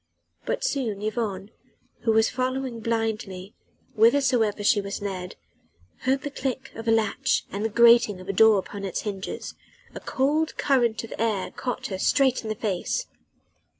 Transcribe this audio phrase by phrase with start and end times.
[0.47, 1.51] But soon Yvonne
[1.99, 3.53] who was following blindly
[3.93, 5.35] whithersoever she was led
[6.05, 9.53] heard the click of a latch and the grating of a door upon its hinges:
[9.93, 13.05] a cold current of air caught her straight in the face.